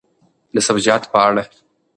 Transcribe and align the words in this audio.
د 0.53 0.55
سبزیجاتو 0.67 1.11
په 1.13 1.19
اړه: 1.27 1.43